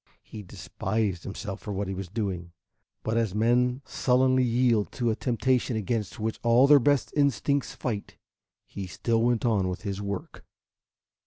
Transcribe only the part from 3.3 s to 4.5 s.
men sullenly